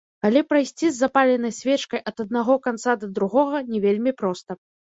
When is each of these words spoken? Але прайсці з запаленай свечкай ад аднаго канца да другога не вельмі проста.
Але 0.27 0.41
прайсці 0.53 0.81
з 0.89 0.95
запаленай 1.01 1.53
свечкай 1.59 2.01
ад 2.13 2.25
аднаго 2.25 2.57
канца 2.65 2.99
да 3.05 3.13
другога 3.21 3.63
не 3.73 3.79
вельмі 3.89 4.19
проста. 4.25 4.51